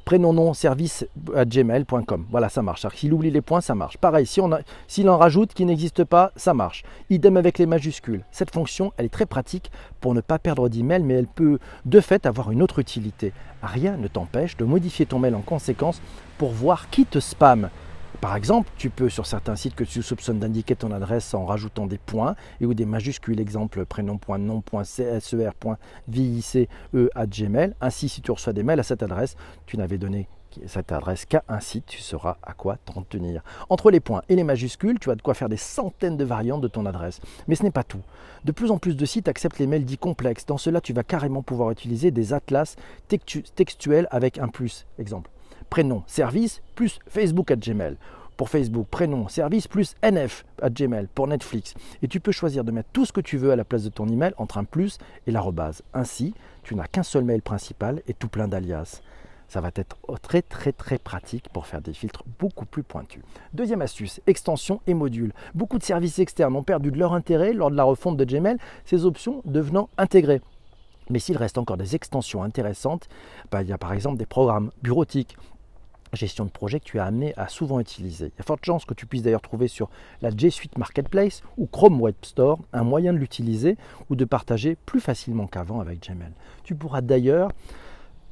prénom, 0.05 0.33
nom, 0.33 0.55
service 0.55 1.07
gmail.com. 1.17 2.27
Voilà, 2.31 2.49
ça 2.49 2.63
marche. 2.63 2.87
S'il 2.95 3.13
oublie 3.13 3.31
les 3.31 3.41
points, 3.41 3.61
ça 3.61 3.75
marche. 3.75 3.97
Pareil, 3.99 4.27
s'il 4.27 5.09
en 5.09 5.19
rajoute 5.19 5.55
qui 5.55 5.65
n'existe 5.65 6.05
pas, 6.05 6.33
ça 6.37 6.55
marche. 6.55 6.83
Idem 7.11 7.37
avec 7.37 7.59
les 7.59 7.67
majuscules. 7.67 8.25
Cette 8.31 8.53
fonction, 8.53 8.93
elle 8.97 9.07
est 9.07 9.11
très 9.11 9.27
pratique 9.27 9.71
pour 10.01 10.15
ne 10.15 10.21
pas 10.21 10.39
perdre 10.39 10.69
d'email, 10.69 11.03
mais 11.03 11.15
elle 11.15 11.27
peut 11.27 11.59
de 11.85 12.01
fait 12.01 12.27
avoir 12.27 12.51
une 12.51 12.63
autre 12.63 12.79
utilité. 12.79 13.33
Rien 13.63 13.97
ne 13.97 14.09
t'empêche 14.09 14.57
de 14.57 14.65
modifier 14.65 15.07
ton 15.07 15.19
mail 15.19 15.35
en 15.35 15.41
conséquence 15.41 16.01
pour 16.39 16.51
voir 16.51 16.91
qui 16.91 17.07
te 17.07 17.19
spamme. 17.19 17.71
Par 18.25 18.37
exemple, 18.37 18.71
tu 18.79 18.89
peux 18.89 19.11
sur 19.11 19.27
certains 19.27 19.55
sites 19.55 19.75
que 19.75 19.85
tu 19.85 20.03
soupçonnes 20.03 20.39
d'indiquer 20.39 20.75
ton 20.75 20.93
adresse 20.93 21.35
en 21.35 21.45
rajoutant 21.45 21.87
des 21.87 21.99
points 21.99 22.37
et 22.59 22.65
ou 22.65 22.73
des 22.73 22.87
majuscules, 22.87 23.39
exemple 23.39 23.85
Gmail. 27.27 27.75
Ainsi, 27.83 28.09
si 28.09 28.23
tu 28.23 28.31
reçois 28.31 28.55
des 28.55 28.63
mails 28.63 28.81
à 28.81 28.83
cette 28.83 29.03
adresse, 29.03 29.37
tu 29.67 29.77
n'avais 29.77 29.99
donné 29.99 30.27
cette 30.67 30.91
adresse 30.91 31.27
qu'à 31.27 31.45
un 31.49 31.61
site, 31.61 31.85
tu 31.85 32.01
sauras 32.01 32.39
à 32.43 32.55
quoi 32.55 32.79
t'en 32.87 33.03
tenir. 33.03 33.43
Entre 33.69 33.91
les 33.91 34.01
points 34.01 34.23
et 34.31 34.37
les 34.37 34.45
majuscules, 34.45 34.99
tu 34.99 35.11
as 35.11 35.17
de 35.17 35.23
quoi 35.23 35.35
faire 35.35 35.51
des 35.51 35.59
centaines 35.59 36.17
de 36.17 36.25
variantes 36.25 36.63
de 36.63 36.69
ton 36.69 36.87
adresse. 36.87 37.21
Mais 37.47 37.57
ce 37.57 37.63
n'est 37.63 37.71
pas 37.71 37.85
tout. 37.85 38.01
De 38.47 38.53
plus 38.53 38.71
en 38.71 38.79
plus 38.79 38.97
de 38.97 39.05
sites 39.05 39.29
acceptent 39.29 39.59
les 39.59 39.67
mails 39.67 39.85
dits 39.85 39.99
complexes. 39.99 40.47
Dans 40.47 40.57
cela, 40.57 40.81
tu 40.81 40.95
vas 40.95 41.03
carrément 41.03 41.43
pouvoir 41.43 41.71
utiliser 41.73 42.11
des 42.11 42.33
atlas 42.33 42.77
textuels 43.55 44.09
avec 44.11 44.39
un 44.39 44.49
plus. 44.49 44.87
Exemple 44.99 45.29
prénom, 45.71 46.03
service, 46.07 46.63
plus 46.75 46.99
Facebook 47.09 47.51
à 47.51 47.57
Gmail. 47.57 47.97
Pour 48.37 48.49
Facebook, 48.49 48.89
prénom, 48.89 49.29
service, 49.29 49.69
plus 49.69 49.95
NF 50.03 50.45
à 50.61 50.69
Gmail 50.69 51.07
pour 51.15 51.29
Netflix. 51.29 51.75
Et 52.03 52.09
tu 52.09 52.19
peux 52.19 52.33
choisir 52.33 52.65
de 52.65 52.73
mettre 52.73 52.89
tout 52.93 53.05
ce 53.05 53.13
que 53.13 53.21
tu 53.21 53.37
veux 53.37 53.53
à 53.53 53.57
la 53.57 53.65
place 53.65 53.85
de 53.85 53.91
ton 53.91 54.09
email 54.09 54.33
entre 54.39 54.59
un 54.59 54.65
plus 54.65 54.99
et 55.27 55.31
l'arrobase. 55.31 55.83
Ainsi, 55.93 56.35
tu 56.65 56.75
n'as 56.75 56.89
qu'un 56.89 57.05
seul 57.05 57.25
mail 57.25 57.43
principal 57.43 58.03
et 58.09 58.15
tout 58.15 58.29
plein 58.29 58.49
d'alias. 58.49 59.03
Ça 59.47 59.61
va 59.61 59.71
être 59.75 59.97
très 60.21 60.43
très 60.43 60.73
très 60.73 60.99
pratique 60.99 61.49
pour 61.51 61.67
faire 61.67 61.81
des 61.81 61.93
filtres 61.93 62.25
beaucoup 62.41 62.67
plus 62.67 62.83
pointus. 62.83 63.23
Deuxième 63.53 63.83
astuce, 63.83 64.21
extension 64.27 64.81
et 64.87 64.95
modules. 64.95 65.33
Beaucoup 65.55 65.79
de 65.79 65.85
services 65.85 66.19
externes 66.19 66.57
ont 66.57 66.65
perdu 66.65 66.91
de 66.91 66.99
leur 66.99 67.13
intérêt 67.13 67.53
lors 67.53 67.71
de 67.71 67.77
la 67.77 67.85
refonte 67.85 68.17
de 68.17 68.25
Gmail, 68.25 68.57
ces 68.85 69.05
options 69.05 69.43
devenant 69.45 69.91
intégrées. 69.97 70.41
Mais 71.11 71.19
s'il 71.19 71.37
reste 71.37 71.59
encore 71.59 71.77
des 71.77 71.95
extensions 71.95 72.43
intéressantes, 72.43 73.09
bah, 73.51 73.63
il 73.63 73.69
y 73.69 73.73
a 73.73 73.79
par 73.79 73.93
exemple 73.93 74.17
des 74.17 74.27
programmes 74.27 74.71
bureautiques, 74.83 75.37
gestion 76.15 76.45
de 76.45 76.51
projet 76.51 76.81
que 76.81 76.85
tu 76.85 76.99
as 76.99 77.05
amené 77.05 77.35
à 77.37 77.49
souvent 77.49 77.81
utiliser. 77.81 78.27
Il 78.27 78.39
y 78.39 78.41
a 78.41 78.45
forte 78.45 78.65
chance 78.65 78.85
que 78.85 78.95
tu 78.95 79.07
puisses 79.07 79.23
d'ailleurs 79.23 79.43
trouver 79.43 79.69
sur 79.69 79.91
la 80.23 80.31
G 80.31 80.51
Suite 80.51 80.79
Marketplace 80.79 81.43
ou 81.57 81.67
Chrome 81.67 82.01
Web 82.01 82.17
Store 82.23 82.59
un 82.73 82.85
moyen 82.85 83.13
de 83.13 83.19
l'utiliser 83.19 83.77
ou 84.11 84.17
de 84.17 84.25
partager 84.25 84.77
plus 84.87 85.01
facilement 85.01 85.47
qu'avant 85.47 85.81
avec 85.81 86.07
Gmail. 86.07 86.33
Tu 86.63 86.75
pourras 86.75 87.01
d'ailleurs 87.01 87.51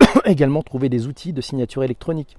également 0.24 0.62
trouver 0.62 0.88
des 0.88 1.06
outils 1.06 1.32
de 1.32 1.40
signature 1.40 1.84
électronique 1.84 2.36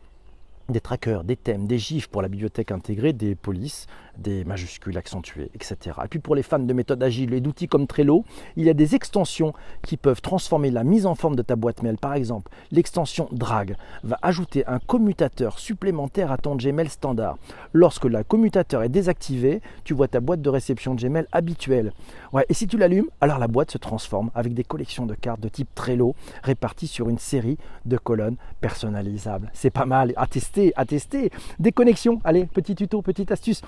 des 0.69 0.79
trackers, 0.79 1.23
des 1.23 1.35
thèmes, 1.35 1.67
des 1.67 1.77
gifs 1.77 2.07
pour 2.07 2.21
la 2.21 2.29
bibliothèque 2.29 2.71
intégrée, 2.71 3.13
des 3.13 3.35
polices, 3.35 3.87
des 4.17 4.43
majuscules 4.45 4.97
accentuées, 4.97 5.49
etc. 5.55 5.97
Et 6.03 6.07
puis 6.07 6.19
pour 6.19 6.35
les 6.35 6.43
fans 6.43 6.59
de 6.59 6.73
méthodes 6.73 7.01
agiles 7.01 7.33
et 7.33 7.41
d'outils 7.41 7.67
comme 7.67 7.87
Trello, 7.87 8.25
il 8.55 8.65
y 8.65 8.69
a 8.69 8.73
des 8.73 8.95
extensions 8.95 9.53
qui 9.81 9.97
peuvent 9.97 10.21
transformer 10.21 10.71
la 10.71 10.83
mise 10.83 11.05
en 11.05 11.15
forme 11.15 11.35
de 11.35 11.41
ta 11.41 11.55
boîte 11.55 11.83
mail. 11.83 11.97
Par 11.97 12.13
exemple, 12.13 12.51
l'extension 12.71 13.27
Drag 13.31 13.75
va 14.03 14.17
ajouter 14.21 14.65
un 14.67 14.79
commutateur 14.79 15.59
supplémentaire 15.59 16.31
à 16.31 16.37
ton 16.37 16.55
Gmail 16.55 16.89
standard. 16.89 17.37
Lorsque 17.73 18.05
le 18.05 18.23
commutateur 18.23 18.83
est 18.83 18.89
désactivé, 18.89 19.61
tu 19.83 19.93
vois 19.93 20.07
ta 20.07 20.19
boîte 20.19 20.41
de 20.41 20.49
réception 20.49 20.95
Gmail 20.95 21.25
habituelle. 21.31 21.93
Et 22.49 22.53
si 22.53 22.67
tu 22.67 22.77
l'allumes, 22.77 23.09
alors 23.21 23.39
la 23.39 23.47
boîte 23.47 23.71
se 23.71 23.77
transforme 23.77 24.31
avec 24.35 24.53
des 24.53 24.63
collections 24.63 25.05
de 25.05 25.13
cartes 25.13 25.39
de 25.39 25.49
type 25.49 25.69
Trello 25.75 26.15
réparties 26.43 26.87
sur 26.87 27.09
une 27.09 27.19
série 27.19 27.57
de 27.85 27.97
colonnes 27.97 28.37
personnalisables. 28.61 29.51
C'est 29.53 29.69
pas 29.69 29.85
mal 29.85 30.13
à 30.15 30.27
tester, 30.27 30.73
à 30.75 30.85
tester. 30.85 31.31
Des 31.59 31.71
connexions, 31.71 32.21
allez, 32.23 32.45
petit 32.45 32.75
tuto, 32.75 33.01
petite 33.01 33.31
astuce 33.31 33.61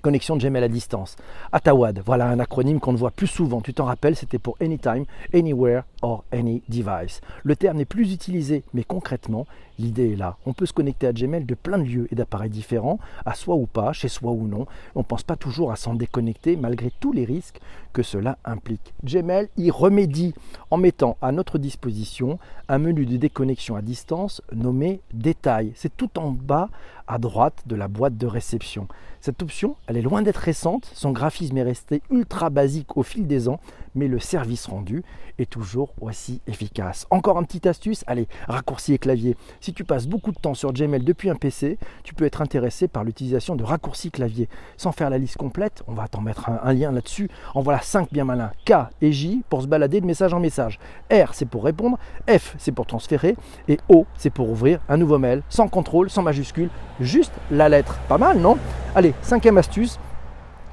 connexions 0.00 0.36
de 0.36 0.42
Gmail 0.42 0.64
à 0.64 0.68
distance. 0.68 1.16
Atawad, 1.52 2.02
voilà 2.04 2.26
un 2.26 2.38
acronyme 2.38 2.80
qu'on 2.80 2.92
ne 2.92 2.98
voit 2.98 3.10
plus 3.10 3.26
souvent. 3.26 3.60
Tu 3.60 3.74
t'en 3.74 3.84
rappelles, 3.84 4.16
c'était 4.16 4.38
pour 4.38 4.56
Anytime, 4.60 5.04
Anywhere 5.32 5.82
or 6.04 6.22
Any 6.32 6.62
Device. 6.68 7.22
Le 7.44 7.56
terme 7.56 7.78
n'est 7.78 7.86
plus 7.86 8.12
utilisé, 8.12 8.62
mais 8.74 8.84
concrètement, 8.84 9.46
l'idée 9.78 10.12
est 10.12 10.16
là. 10.16 10.36
On 10.44 10.52
peut 10.52 10.66
se 10.66 10.74
connecter 10.74 11.06
à 11.06 11.14
Gmail 11.14 11.44
de 11.44 11.54
plein 11.54 11.78
de 11.78 11.84
lieux 11.84 12.08
et 12.12 12.14
d'appareils 12.14 12.50
différents, 12.50 12.98
à 13.24 13.34
soi 13.34 13.56
ou 13.56 13.66
pas, 13.66 13.94
chez 13.94 14.08
soi 14.08 14.30
ou 14.30 14.46
non. 14.46 14.66
On 14.94 14.98
ne 14.98 15.04
pense 15.04 15.22
pas 15.22 15.36
toujours 15.36 15.72
à 15.72 15.76
s'en 15.76 15.94
déconnecter 15.94 16.56
malgré 16.56 16.92
tous 17.00 17.12
les 17.12 17.24
risques 17.24 17.58
que 17.94 18.02
cela 18.02 18.36
implique. 18.44 18.92
Gmail 19.02 19.48
y 19.56 19.70
remédie 19.70 20.34
en 20.70 20.76
mettant 20.76 21.16
à 21.22 21.32
notre 21.32 21.56
disposition 21.56 22.38
un 22.68 22.78
menu 22.78 23.06
de 23.06 23.16
déconnexion 23.16 23.74
à 23.74 23.80
distance 23.80 24.42
nommé 24.52 25.00
Détails. 25.14 25.72
C'est 25.74 25.96
tout 25.96 26.18
en 26.18 26.32
bas 26.32 26.68
à 27.06 27.18
droite 27.18 27.62
de 27.66 27.76
la 27.76 27.88
boîte 27.88 28.16
de 28.16 28.26
réception. 28.26 28.88
Cette 29.20 29.42
option, 29.42 29.76
elle 29.86 29.96
est 29.96 30.02
loin 30.02 30.20
d'être 30.20 30.36
récente, 30.36 30.90
son 30.94 31.12
graphisme 31.12 31.56
est 31.56 31.62
resté 31.62 32.02
ultra 32.10 32.50
basique 32.50 32.96
au 32.96 33.02
fil 33.02 33.26
des 33.26 33.48
ans, 33.48 33.58
mais 33.94 34.08
le 34.08 34.18
service 34.18 34.66
rendu 34.66 35.02
est 35.38 35.48
toujours 35.48 35.93
aussi 36.00 36.40
efficace. 36.46 37.06
Encore 37.10 37.38
une 37.38 37.46
petite 37.46 37.66
astuce, 37.66 38.04
allez, 38.06 38.28
raccourci 38.48 38.94
et 38.94 38.98
clavier. 38.98 39.36
Si 39.60 39.72
tu 39.72 39.84
passes 39.84 40.06
beaucoup 40.06 40.32
de 40.32 40.38
temps 40.38 40.54
sur 40.54 40.72
Gmail 40.72 41.02
depuis 41.02 41.30
un 41.30 41.36
PC, 41.36 41.78
tu 42.02 42.14
peux 42.14 42.24
être 42.24 42.42
intéressé 42.42 42.88
par 42.88 43.04
l'utilisation 43.04 43.56
de 43.56 43.64
raccourcis 43.64 44.10
clavier. 44.10 44.48
Sans 44.76 44.92
faire 44.92 45.10
la 45.10 45.18
liste 45.18 45.36
complète, 45.36 45.82
on 45.86 45.92
va 45.92 46.08
t'en 46.08 46.20
mettre 46.20 46.48
un, 46.48 46.72
lien 46.72 46.92
là-dessus. 46.92 47.28
En 47.54 47.62
voilà 47.62 47.80
5 47.80 48.12
bien 48.12 48.24
malins. 48.24 48.52
K 48.64 48.72
et 49.00 49.12
J 49.12 49.42
pour 49.48 49.62
se 49.62 49.66
balader 49.66 50.00
de 50.00 50.06
message 50.06 50.34
en 50.34 50.40
message. 50.40 50.78
R, 51.10 51.32
c'est 51.32 51.48
pour 51.48 51.64
répondre. 51.64 51.98
F, 52.28 52.54
c'est 52.58 52.72
pour 52.72 52.86
transférer. 52.86 53.36
Et 53.68 53.78
O, 53.88 54.06
c'est 54.16 54.30
pour 54.30 54.50
ouvrir 54.50 54.80
un 54.88 54.96
nouveau 54.96 55.18
mail, 55.18 55.42
sans 55.48 55.68
contrôle, 55.68 56.10
sans 56.10 56.22
majuscule, 56.22 56.70
juste 57.00 57.32
la 57.50 57.68
lettre. 57.68 57.98
Pas 58.08 58.18
mal, 58.18 58.38
non? 58.38 58.58
Allez, 58.94 59.14
cinquième 59.22 59.58
astuce, 59.58 59.98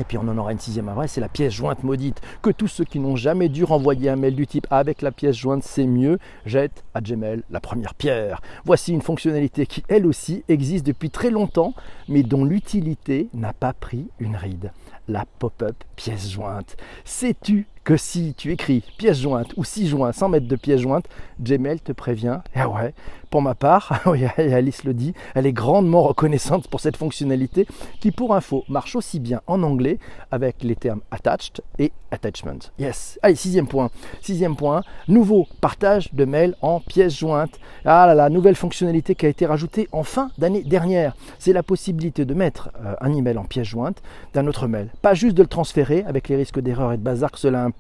et 0.02 0.04
puis 0.04 0.18
on 0.18 0.28
en 0.28 0.38
aura 0.38 0.52
une 0.52 0.60
sixième 0.60 0.90
après, 0.90 1.08
c'est 1.08 1.22
la 1.22 1.30
pièce 1.30 1.54
jointe 1.54 1.84
maudite. 1.84 2.22
Que 2.42 2.50
tous 2.50 2.68
ceux 2.68 2.84
qui 2.84 3.00
n'ont 3.00 3.16
jamais 3.16 3.50
dû 3.50 3.64
renvoyer 3.64 4.10
un 4.10 4.16
mail 4.16 4.36
du 4.36 4.48
type 4.48 4.66
avec 4.72 5.04
la 5.04 5.12
pièce 5.12 5.36
jointe 5.36 5.64
c'est 5.64 5.86
mieux, 5.86 6.18
jettent 6.48 6.84
à 6.96 7.02
Gmail 7.02 7.44
la 7.52 7.60
première 7.60 7.94
pierre. 7.94 8.42
Voici 8.66 8.94
une 8.94 9.04
fonctionnalité 9.04 9.68
qui 9.68 9.84
elle 9.88 10.08
aussi 10.08 10.44
existe 10.48 10.88
depuis 10.88 11.12
très 11.12 11.30
longtemps, 11.30 11.76
mais 12.08 12.24
dont 12.24 12.44
l'utilité 12.44 13.30
n'a 13.36 13.54
pas 13.54 13.74
pris 13.74 14.08
une 14.20 14.36
ride. 14.36 14.72
La 15.08 15.26
pop-up 15.38 15.76
pièce 15.96 16.32
jointe. 16.32 16.78
Sais-tu 17.06 17.68
que 17.84 17.98
si 17.98 18.34
tu 18.36 18.52
écris 18.52 18.84
pièce 18.98 19.20
jointe 19.20 19.54
ou 19.58 19.64
si 19.64 19.88
joint 19.88 20.12
sans 20.12 20.30
mettre 20.30 20.48
de 20.48 20.56
pièce 20.56 20.82
jointe, 20.82 21.06
Gmail 21.40 21.80
te 21.80 21.92
prévient. 21.92 22.40
Ah 22.56 22.70
ouais, 22.70 22.94
pour 23.32 23.42
ma 23.42 23.56
part, 23.56 24.02
Alice 24.38 24.84
le 24.84 24.94
dit, 24.94 25.14
elle 25.36 25.46
est 25.46 25.54
grandement 25.54 26.04
reconnaissante 26.04 26.68
pour 26.68 26.82
cette 26.82 26.98
fonctionnalité 26.98 27.66
qui, 28.02 28.12
pour 28.12 28.36
info, 28.36 28.66
marche 28.68 28.96
aussi 28.98 29.20
bien 29.22 29.42
en 29.48 29.64
anglais 29.64 30.00
avec 30.32 30.64
les 30.64 30.76
termes 30.76 31.00
attached 31.12 31.62
et 31.80 31.94
attachment. 32.12 32.60
Yes. 32.78 33.18
Allez, 33.22 33.36
sixième 33.36 33.68
point. 33.68 33.90
Sixième 34.22 34.58
point, 34.58 34.84
nouveau 35.08 35.48
partage 35.62 36.14
de 36.14 36.26
mails 36.26 36.56
en 36.62 36.82
pièce 36.82 37.18
jointe. 37.18 37.58
Ah 37.86 38.06
là 38.06 38.14
là, 38.14 38.30
nouvelle 38.30 38.56
fonctionnalité 38.56 39.16
qui 39.16 39.26
a 39.26 39.30
été 39.30 39.46
rajoutée 39.46 39.88
en 39.94 40.04
fin 40.04 40.30
d'année 40.38 40.64
dernière. 40.64 41.16
C'est 41.40 41.54
la 41.54 41.64
possibilité 41.64 42.26
de 42.26 42.34
mettre 42.34 42.70
euh, 42.84 42.96
un 43.00 43.14
email 43.14 43.38
en 43.38 43.46
pièce 43.46 43.68
jointe 43.68 44.02
d'un 44.34 44.46
autre 44.48 44.68
mail. 44.68 44.90
Pas 45.02 45.14
juste 45.14 45.36
de 45.38 45.42
le 45.42 45.48
transférer 45.48 46.04
avec 46.06 46.28
les 46.28 46.36
risques 46.36 46.60
d'erreur 46.60 46.92
et 46.92 46.98
de 46.98 47.02
bazar 47.02 47.32
que 47.32 47.40
cela 47.40 47.64
implique, 47.64 47.71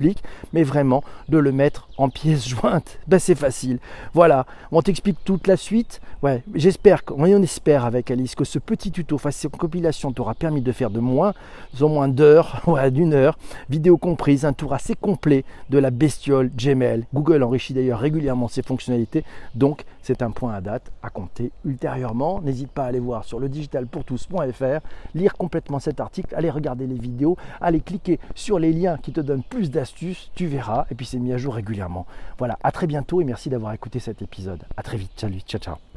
mais 0.53 0.63
vraiment 0.63 1.03
de 1.29 1.37
le 1.37 1.51
mettre 1.51 1.87
en 1.97 2.09
pièce 2.09 2.47
jointe. 2.47 2.99
Ben, 3.07 3.19
c'est 3.19 3.35
facile. 3.35 3.79
Voilà, 4.13 4.45
on 4.71 4.81
t'explique 4.81 5.17
toute 5.25 5.47
la 5.47 5.57
suite. 5.57 6.01
Ouais, 6.23 6.43
j'espère, 6.55 7.01
on 7.15 7.25
espère 7.43 7.83
avec 7.85 8.09
Alice 8.09 8.35
que 8.35 8.45
ce 8.45 8.57
petit 8.57 8.91
tuto 8.91 9.17
face 9.17 9.35
cette 9.35 9.57
compilation 9.57 10.11
t'aura 10.13 10.33
permis 10.33 10.61
de 10.61 10.71
faire 10.71 10.89
de 10.89 10.99
moins 10.99 11.33
en 11.81 11.89
moins 11.89 12.07
d'heures, 12.07 12.61
ouais, 12.67 12.91
d'une 12.91 13.13
heure, 13.13 13.37
vidéo 13.69 13.97
comprise, 13.97 14.45
un 14.45 14.53
tour 14.53 14.73
assez 14.73 14.95
complet 14.95 15.43
de 15.69 15.77
la 15.77 15.91
bestiole 15.91 16.51
Gmail. 16.55 17.05
Google 17.13 17.43
enrichit 17.43 17.73
d'ailleurs 17.73 17.99
régulièrement 17.99 18.47
ses 18.47 18.61
fonctionnalités, 18.61 19.23
donc 19.55 19.83
c'est 20.01 20.21
un 20.21 20.31
point 20.31 20.53
à 20.53 20.61
date 20.61 20.91
à 21.03 21.09
compter 21.09 21.51
ultérieurement. 21.65 22.41
N'hésite 22.41 22.71
pas 22.71 22.83
à 22.83 22.87
aller 22.87 22.99
voir 22.99 23.23
sur 23.23 23.39
le 23.39 23.49
digitalpourtous.fr, 23.49 24.85
lire 25.15 25.33
complètement 25.35 25.79
cet 25.79 25.99
article, 25.99 26.33
aller 26.35 26.49
regarder 26.49 26.87
les 26.87 26.97
vidéos, 26.97 27.37
aller 27.59 27.81
cliquer 27.81 28.19
sur 28.35 28.59
les 28.59 28.73
liens 28.73 28.97
qui 28.97 29.11
te 29.11 29.21
donnent 29.21 29.43
plus 29.43 29.71
d'astuces, 29.71 30.31
tu 30.35 30.47
verras, 30.47 30.85
et 30.91 30.95
puis 30.95 31.05
c'est 31.05 31.19
mis 31.19 31.33
à 31.33 31.37
jour 31.37 31.55
régulièrement. 31.55 32.05
Voilà, 32.37 32.57
à 32.63 32.71
très 32.71 32.87
bientôt 32.87 33.21
et 33.21 33.23
merci 33.23 33.49
d'avoir 33.49 33.73
écouté 33.73 33.99
cet 33.99 34.21
épisode. 34.21 34.63
À 34.77 34.83
très 34.83 34.97
vite, 34.97 35.11
salut, 35.15 35.39
ciao 35.39 35.59
ciao. 35.59 35.90